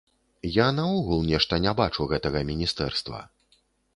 [0.53, 3.21] Я наогул нешта не бачу гэтага міністэрства.